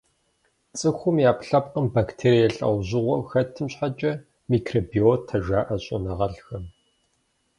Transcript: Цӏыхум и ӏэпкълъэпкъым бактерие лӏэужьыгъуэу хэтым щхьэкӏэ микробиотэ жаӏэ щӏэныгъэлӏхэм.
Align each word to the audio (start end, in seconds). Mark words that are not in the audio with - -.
Цӏыхум 0.77 1.15
и 1.21 1.25
ӏэпкълъэпкъым 1.27 1.87
бактерие 1.95 2.47
лӏэужьыгъуэу 2.55 3.27
хэтым 3.29 3.67
щхьэкӏэ 3.73 4.11
микробиотэ 4.49 5.37
жаӏэ 5.45 5.77
щӏэныгъэлӏхэм. 5.83 6.65